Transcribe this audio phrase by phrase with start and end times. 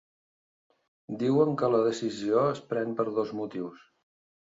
[1.23, 3.85] Diuen que la decisió es pren per dos motius.